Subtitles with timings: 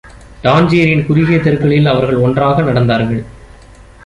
[0.41, 3.23] டான்ஜியரின் குறுகிய தெருக்களில் அவர்கள் ஒன்றாக நடந்தார்கள்.